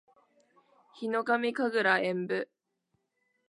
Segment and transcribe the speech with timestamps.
[0.95, 2.49] ヒノカミ神楽円舞（ひのかみかぐらえんぶ）